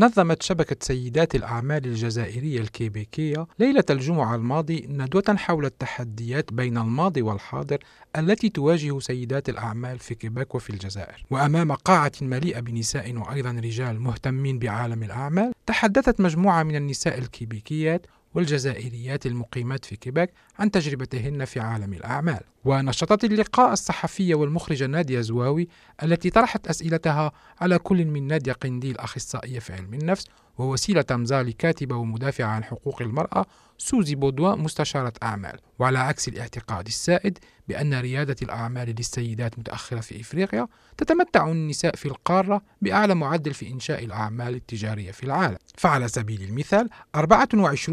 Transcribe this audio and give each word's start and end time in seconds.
نظمت 0.00 0.42
شبكة 0.42 0.76
سيدات 0.80 1.34
الأعمال 1.34 1.84
الجزائرية 1.84 2.60
الكيبيكية 2.60 3.46
ليلة 3.58 3.84
الجمعة 3.90 4.34
الماضي 4.34 4.86
ندوة 4.88 5.36
حول 5.36 5.64
التحديات 5.64 6.52
بين 6.52 6.78
الماضي 6.78 7.22
والحاضر 7.22 7.78
التي 8.18 8.48
تواجه 8.48 8.98
سيدات 8.98 9.48
الأعمال 9.48 9.98
في 9.98 10.14
كيبيك 10.14 10.54
وفي 10.54 10.70
الجزائر. 10.70 11.24
وأمام 11.30 11.72
قاعة 11.72 12.12
مليئة 12.22 12.60
بنساء 12.60 13.16
وأيضا 13.16 13.50
رجال 13.50 14.00
مهتمين 14.00 14.58
بعالم 14.58 15.02
الأعمال 15.02 15.52
تحدثت 15.66 16.20
مجموعة 16.20 16.62
من 16.62 16.76
النساء 16.76 17.18
الكيبيكيات 17.18 18.06
والجزائريات 18.34 19.26
المقيمات 19.26 19.84
في 19.84 19.96
كيبيك 19.96 20.30
عن 20.58 20.70
تجربتهن 20.70 21.44
في 21.44 21.60
عالم 21.60 21.92
الأعمال. 21.92 22.40
ونشطت 22.64 23.24
اللقاء 23.24 23.72
الصحفية 23.72 24.34
والمخرجة 24.34 24.86
نادية 24.86 25.20
زواوي 25.20 25.68
التي 26.02 26.30
طرحت 26.30 26.66
أسئلتها 26.66 27.32
على 27.60 27.78
كل 27.78 28.04
من 28.04 28.26
نادية 28.26 28.52
قنديل 28.52 28.98
أخصائية 28.98 29.58
في 29.58 29.72
علم 29.72 29.94
النفس 29.94 30.26
ووسيلة 30.60 31.02
تمزالي 31.02 31.52
كاتبة 31.52 31.96
ومدافعة 31.96 32.46
عن 32.46 32.64
حقوق 32.64 33.02
المرأة 33.02 33.46
سوزي 33.78 34.14
بودوا 34.14 34.54
مستشارة 34.54 35.12
أعمال 35.22 35.58
وعلى 35.78 35.98
عكس 35.98 36.28
الاعتقاد 36.28 36.86
السائد 36.86 37.38
بأن 37.68 37.94
ريادة 38.00 38.36
الأعمال 38.42 38.88
للسيدات 38.88 39.58
متأخرة 39.58 40.00
في 40.00 40.20
إفريقيا 40.20 40.68
تتمتع 40.96 41.50
النساء 41.50 41.96
في 41.96 42.06
القارة 42.06 42.62
بأعلى 42.82 43.14
معدل 43.14 43.54
في 43.54 43.68
إنشاء 43.72 44.04
الأعمال 44.04 44.54
التجارية 44.54 45.10
في 45.10 45.24
العالم. 45.24 45.56
فعلى 45.76 46.08
سبيل 46.08 46.42
المثال 46.42 46.88
24% 47.16 47.88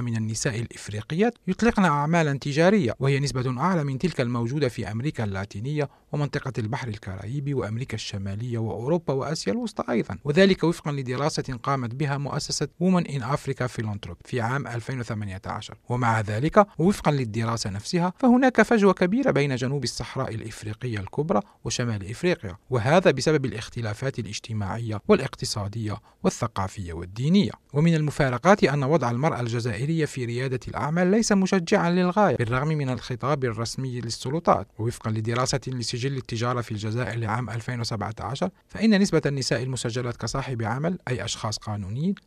من 0.00 0.16
النساء 0.16 0.60
الإفريقيات 0.60 1.34
يطلقن 1.46 1.84
أعمالا 1.84 2.38
تجارية 2.38 2.94
وهي 3.00 3.20
نسبة 3.20 3.60
أعلى 3.60 3.84
من 3.84 3.98
تلك 3.98 4.20
الموجودة 4.20 4.68
في 4.68 4.90
أمريكا 4.92 5.24
اللاتينية 5.24 5.88
ومنطقة 6.12 6.52
البحر 6.58 6.88
الكاريبي 6.88 7.54
وأمريكا 7.54 7.94
الشمالية 7.94 8.58
وأوروبا 8.58 9.14
وآسيا 9.14 9.52
الوسطى 9.52 9.92
أيضا 9.92 10.18
وذلك 10.24 10.64
وفقا 10.64 10.92
لدراسة 10.92 11.58
قامت 11.62 11.94
بها 11.94 12.03
مؤسسة 12.10 12.68
Women 12.82 13.04
in 13.04 13.22
Africa 13.22 13.66
Philanthropy 13.66 14.24
في 14.24 14.40
عام 14.40 14.66
2018 14.66 15.74
ومع 15.88 16.20
ذلك 16.20 16.66
ووفقا 16.78 17.10
للدراسة 17.10 17.70
نفسها 17.70 18.12
فهناك 18.18 18.62
فجوة 18.62 18.92
كبيرة 18.92 19.30
بين 19.30 19.56
جنوب 19.56 19.84
الصحراء 19.84 20.34
الإفريقية 20.34 20.98
الكبرى 20.98 21.40
وشمال 21.64 22.10
إفريقيا 22.10 22.56
وهذا 22.70 23.10
بسبب 23.10 23.44
الاختلافات 23.44 24.18
الاجتماعية 24.18 25.00
والاقتصادية 25.08 25.96
والثقافية 26.22 26.92
والدينية. 26.92 27.50
ومن 27.72 27.94
المفارقات 27.94 28.64
أن 28.64 28.84
وضع 28.84 29.10
المرأة 29.10 29.40
الجزائرية 29.40 30.04
في 30.04 30.24
ريادة 30.24 30.60
الأعمال 30.68 31.06
ليس 31.10 31.32
مشجعا 31.32 31.90
للغاية 31.90 32.36
بالرغم 32.36 32.68
من 32.68 32.90
الخطاب 32.90 33.44
الرسمي 33.44 34.00
للسلطات. 34.00 34.66
ووفقا 34.78 35.10
لدراسة 35.10 35.60
لسجل 35.66 36.16
التجارة 36.16 36.60
في 36.60 36.70
الجزائر 36.72 37.18
لعام 37.18 37.50
2017 37.50 38.50
فإن 38.68 39.00
نسبة 39.00 39.22
النساء 39.26 39.62
المسجلات 39.62 40.16
كصاحب 40.16 40.62
عمل 40.62 40.98
أي 41.08 41.24
أشخاص 41.24 41.58
قانونيين 41.58 41.83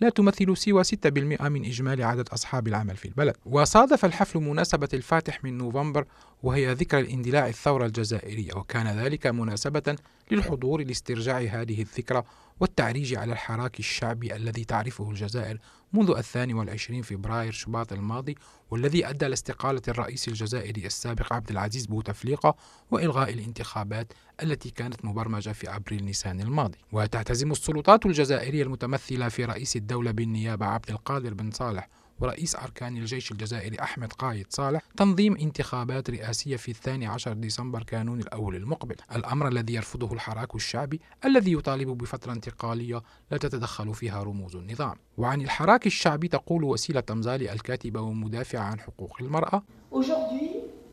لا 0.00 0.08
تمثل 0.08 0.56
سوى 0.56 0.84
6% 0.84 1.42
من 1.48 1.64
إجمالي 1.64 2.04
عدد 2.04 2.28
أصحاب 2.28 2.68
العمل 2.68 2.96
في 2.96 3.08
البلد. 3.08 3.36
وصادف 3.46 4.04
الحفل 4.04 4.38
مناسبة 4.38 4.88
الفاتح 4.94 5.44
من 5.44 5.58
نوفمبر 5.58 6.04
وهي 6.42 6.72
ذكرى 6.72 7.00
الاندلاع 7.00 7.48
الثورة 7.48 7.86
الجزائرية 7.86 8.54
وكان 8.54 8.86
ذلك 8.86 9.26
مناسبة 9.26 9.96
للحضور 10.30 10.82
لاسترجاع 10.82 11.38
هذه 11.38 11.82
الذكرى 11.82 12.22
والتعريج 12.60 13.14
على 13.14 13.32
الحراك 13.32 13.78
الشعبي 13.78 14.36
الذي 14.36 14.64
تعرفه 14.64 15.10
الجزائر 15.10 15.58
منذ 15.92 16.10
الثاني 16.10 16.54
والعشرين 16.54 17.02
فبراير 17.02 17.52
شباط 17.52 17.92
الماضي 17.92 18.34
والذي 18.70 19.08
أدى 19.08 19.26
لاستقالة 19.26 19.82
الرئيس 19.88 20.28
الجزائري 20.28 20.86
السابق 20.86 21.32
عبد 21.32 21.50
العزيز 21.50 21.86
بوتفليقة 21.86 22.54
وإلغاء 22.90 23.32
الانتخابات 23.32 24.12
التي 24.42 24.70
كانت 24.70 25.04
مبرمجة 25.04 25.50
في 25.50 25.76
أبريل 25.76 26.04
نيسان 26.04 26.40
الماضي. 26.40 26.78
وتعتزم 26.92 27.50
السلطات 27.50 28.06
الجزائرية 28.06 28.62
المتمثلة 28.62 29.28
في 29.28 29.44
رئيس 29.44 29.76
الدولة 29.76 30.10
بالنيابة 30.10 30.66
عبد 30.66 30.90
القادر 30.90 31.34
بن 31.34 31.50
صالح 31.50 31.88
ورئيس 32.20 32.56
أركان 32.56 32.96
الجيش 32.96 33.32
الجزائري 33.32 33.80
أحمد 33.82 34.12
قايد 34.12 34.46
صالح 34.50 34.82
تنظيم 34.96 35.36
انتخابات 35.36 36.10
رئاسية 36.10 36.56
في 36.56 36.70
الثاني 36.70 37.06
عشر 37.06 37.32
ديسمبر 37.32 37.82
كانون 37.82 38.20
الأول 38.20 38.56
المقبل 38.56 38.96
الأمر 39.16 39.48
الذي 39.48 39.74
يرفضه 39.74 40.12
الحراك 40.12 40.54
الشعبي 40.54 41.00
الذي 41.24 41.52
يطالب 41.52 41.88
بفترة 41.88 42.32
انتقالية 42.32 43.02
لا 43.30 43.38
تتدخل 43.38 43.94
فيها 43.94 44.22
رموز 44.22 44.56
النظام 44.56 44.94
وعن 45.18 45.40
الحراك 45.40 45.86
الشعبي 45.86 46.28
تقول 46.28 46.64
وسيلة 46.64 47.00
تمزالي 47.00 47.52
الكاتبة 47.52 48.00
ومدافعة 48.00 48.62
عن 48.62 48.80
حقوق 48.80 49.16
المرأة 49.20 49.62
Aujourd'hui, 49.92 50.52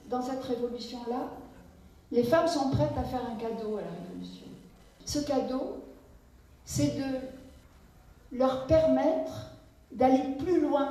dans 0.10 0.22
cette 0.22 0.44
révolution-là, 0.44 1.22
les 2.12 2.24
femmes 2.24 2.48
sont 2.48 2.72
prêtes 2.72 2.98
à 2.98 3.04
faire 3.04 3.22
un 3.32 3.36
cadeau 3.36 3.78
à 3.78 3.82
la 3.82 3.92
révolution. 4.00 4.48
Ce 5.06 5.20
cadeau, 5.20 5.84
c'est 6.66 6.98
de 7.02 7.10
leur 8.40 8.66
permettre 8.68 9.52
d'aller 9.92 10.36
plus 10.40 10.62
loin 10.62 10.90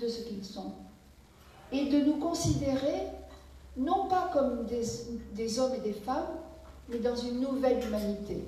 de 0.00 0.08
ce 0.08 0.22
qu'ils 0.22 0.44
sont 0.44 0.72
et 1.72 1.86
de 1.86 1.98
nous 2.04 2.18
considérer 2.18 2.98
non 3.76 4.08
pas 4.08 4.30
comme 4.32 4.64
des, 4.66 4.84
des 5.34 5.58
hommes 5.58 5.74
et 5.74 5.80
des 5.80 5.92
femmes, 5.92 6.38
mais 6.88 6.98
dans 6.98 7.16
une 7.16 7.40
nouvelle 7.40 7.84
humanité, 7.86 8.44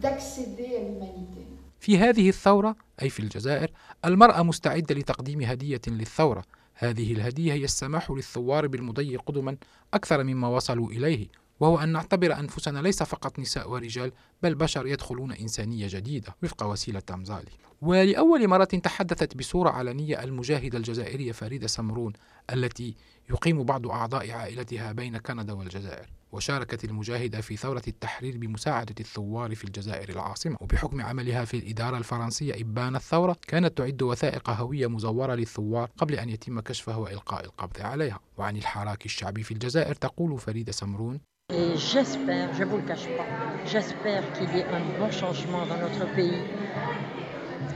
d'accéder 0.00 0.76
à 0.76 0.80
l'humanité. 0.80 1.46
في 1.80 1.98
هذه 1.98 2.28
الثورة 2.28 2.76
أي 3.02 3.10
في 3.10 3.20
الجزائر 3.20 3.70
المرأة 4.04 4.42
مستعدة 4.42 4.94
لتقديم 4.94 5.40
هدية 5.42 5.80
للثورة 5.88 6.42
هذه 6.74 7.12
الهدية 7.12 7.52
هي 7.52 7.64
السماح 7.64 8.10
للثوار 8.10 8.66
بالمضي 8.66 9.16
قدما 9.16 9.56
أكثر 9.94 10.24
مما 10.24 10.48
وصلوا 10.48 10.90
إليه 10.90 11.28
وهو 11.60 11.78
أن 11.78 11.88
نعتبر 11.88 12.38
أنفسنا 12.38 12.78
ليس 12.78 13.02
فقط 13.02 13.38
نساء 13.38 13.70
ورجال 13.70 14.12
بل 14.42 14.54
بشر 14.54 14.86
يدخلون 14.86 15.32
إنسانية 15.32 15.86
جديدة 15.90 16.36
وفق 16.42 16.62
وسيلة 16.62 17.00
تمزالي 17.00 17.52
ولأول 17.82 18.48
مرة 18.48 18.64
تحدثت 18.64 19.36
بصورة 19.36 19.70
علنية 19.70 20.22
المجاهدة 20.22 20.78
الجزائرية 20.78 21.32
فريدة 21.32 21.66
سمرون 21.66 22.12
التي 22.52 22.94
يقيم 23.30 23.62
بعض 23.62 23.86
أعضاء 23.86 24.30
عائلتها 24.30 24.92
بين 24.92 25.18
كندا 25.18 25.52
والجزائر. 25.52 26.06
وشاركت 26.36 26.84
المجاهدة 26.84 27.40
في 27.40 27.56
ثورة 27.56 27.82
التحرير 27.88 28.36
بمساعدة 28.38 28.94
الثوار 29.00 29.54
في 29.54 29.64
الجزائر 29.64 30.08
العاصمة 30.08 30.56
وبحكم 30.60 31.00
عملها 31.00 31.44
في 31.44 31.56
الإدارة 31.56 31.98
الفرنسية 31.98 32.60
إبان 32.60 32.96
الثورة 32.96 33.36
كانت 33.48 33.78
تعد 33.78 34.02
وثائق 34.02 34.50
هوية 34.50 34.86
مزورة 34.86 35.34
للثوار 35.34 35.90
قبل 35.98 36.14
أن 36.14 36.28
يتم 36.28 36.60
كشفها 36.60 36.96
وإلقاء 36.96 37.44
القبض 37.44 37.80
عليها 37.80 38.20
وعن 38.38 38.56
الحراك 38.56 39.06
الشعبي 39.06 39.42
في 39.42 39.50
الجزائر 39.50 39.94
تقول 39.94 40.38
فريدة 40.38 40.72
سمرون 40.72 41.20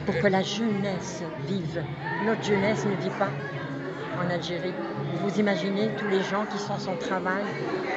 pour 0.06 0.14
que 0.22 0.28
la 0.28 0.42
jeunesse 0.42 1.22
vive. 1.46 1.84
Notre 2.24 2.42
jeunesse 2.42 2.84
ne 2.86 2.96
vit 2.96 3.16
pas 3.18 3.30
en 4.21 4.29
Algérie. 4.29 4.73
Vous 5.21 5.39
imaginez 5.39 5.89
tous 5.97 6.07
les 6.07 6.23
gens 6.23 6.45
qui 6.51 6.57
sont 6.57 6.77
sans 6.77 6.97
travail. 6.97 7.43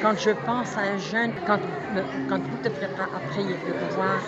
Quand 0.01 0.17
je 0.17 0.31
pense 0.31 0.77
à 0.77 0.81
un 0.81 0.97
jeune, 0.97 1.31
quand, 1.47 1.59
quand 2.29 2.39
Bouteflika 2.39 3.05
a 3.17 3.19
pris 3.31 3.43
le 3.43 3.73
pouvoir, 3.81 4.19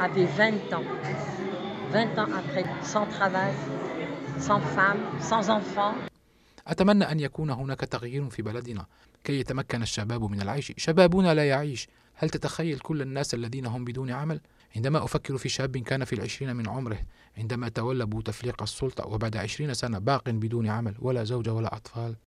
avait 0.00 0.24
20 0.24 0.72
ans, 0.76 0.84
20 1.90 2.18
ans 2.18 2.28
après, 2.40 2.64
sans 2.82 3.06
travail, 3.06 3.52
sans 4.38 4.60
femme, 4.60 5.00
sans 5.20 5.50
enfant, 5.50 5.94
أتمنى 6.66 7.04
أن 7.04 7.20
يكون 7.20 7.50
هناك 7.50 7.80
تغيير 7.80 8.30
في 8.30 8.42
بلدنا 8.42 8.86
كي 9.24 9.40
يتمكن 9.40 9.82
الشباب 9.82 10.24
من 10.24 10.42
العيش 10.42 10.72
شبابنا 10.76 11.34
لا 11.34 11.48
يعيش 11.48 11.88
هل 12.14 12.30
تتخيل 12.30 12.78
كل 12.78 13.02
الناس 13.02 13.34
الذين 13.34 13.66
هم 13.66 13.84
بدون 13.84 14.10
عمل؟ 14.10 14.40
عندما 14.75 15.03
أفكر 15.03 15.37
في 15.37 15.49
شاب 15.49 15.77
كان 15.77 16.05
في 16.05 16.13
العشرين 16.13 16.55
من 16.55 16.69
عمره 16.69 16.99
عندما 17.37 17.69
تولى 17.69 18.05
بوتفليقة 18.05 18.63
السلطة 18.63 19.07
وبعد 19.07 19.37
عشرين 19.37 19.73
سنة 19.73 19.99
باق 19.99 20.29
بدون 20.29 20.67
عمل 20.67 20.95
ولا 20.99 21.23
زوجة 21.23 21.53
ولا 21.53 21.75
أطفال. 21.75 22.15